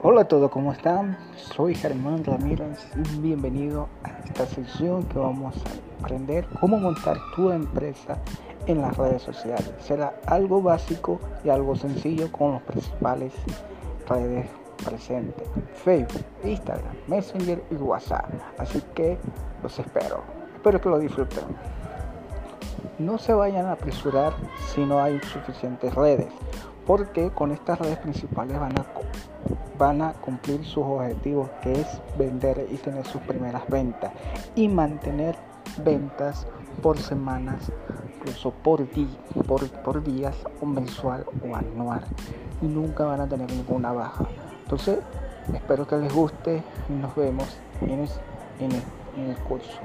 Hola 0.00 0.20
a 0.20 0.24
todos, 0.28 0.50
¿cómo 0.50 0.72
están? 0.72 1.18
Soy 1.36 1.74
Germán 1.74 2.24
Ramírez 2.24 2.86
y 2.94 3.18
bienvenido 3.18 3.88
a 4.04 4.10
esta 4.24 4.46
sección 4.46 5.02
que 5.04 5.18
vamos 5.18 5.56
a 5.56 6.04
aprender 6.04 6.46
cómo 6.60 6.78
montar 6.78 7.16
tu 7.34 7.50
empresa 7.50 8.16
en 8.66 8.80
las 8.80 8.96
redes 8.96 9.22
sociales. 9.22 9.72
Será 9.80 10.14
algo 10.26 10.62
básico 10.62 11.18
y 11.42 11.48
algo 11.48 11.74
sencillo 11.74 12.30
con 12.30 12.52
los 12.52 12.62
principales 12.62 13.32
redes 14.08 14.48
presentes. 14.84 15.48
Facebook, 15.74 16.24
Instagram, 16.44 16.94
Messenger 17.08 17.62
y 17.70 17.74
WhatsApp. 17.74 18.30
Así 18.56 18.80
que 18.94 19.18
los 19.62 19.76
espero. 19.78 20.22
Espero 20.54 20.80
que 20.80 20.88
lo 20.88 20.98
disfruten. 21.00 21.44
No 23.00 23.18
se 23.18 23.32
vayan 23.32 23.66
a 23.66 23.72
apresurar 23.72 24.32
si 24.72 24.84
no 24.84 25.02
hay 25.02 25.20
suficientes 25.20 25.94
redes, 25.94 26.28
porque 26.88 27.30
con 27.30 27.52
estas 27.52 27.78
redes 27.78 27.98
principales 27.98 28.58
van 28.58 28.72
a 28.78 28.86
van 29.78 30.02
a 30.02 30.12
cumplir 30.14 30.64
sus 30.64 30.82
objetivos, 30.84 31.50
que 31.62 31.72
es 31.72 31.86
vender 32.18 32.66
y 32.70 32.76
tener 32.78 33.06
sus 33.06 33.20
primeras 33.20 33.62
ventas 33.68 34.10
y 34.56 34.68
mantener 34.68 35.36
ventas 35.84 36.46
por 36.82 36.98
semanas, 36.98 37.70
incluso 38.16 38.50
por, 38.50 38.90
día, 38.90 39.06
por, 39.46 39.68
por 39.82 40.02
días, 40.02 40.34
o 40.60 40.66
mensual 40.66 41.24
o 41.48 41.54
anual. 41.54 42.02
Y 42.62 42.66
nunca 42.66 43.04
van 43.04 43.20
a 43.20 43.28
tener 43.28 43.48
ninguna 43.52 43.92
baja. 43.92 44.26
Entonces, 44.64 44.98
espero 45.54 45.86
que 45.86 45.96
les 45.96 46.12
guste 46.12 46.62
y 46.88 46.92
nos 46.94 47.14
vemos 47.14 47.58
en 47.82 47.90
en 47.90 48.72
el, 48.72 48.82
en 49.16 49.30
el 49.30 49.36
curso. 49.44 49.78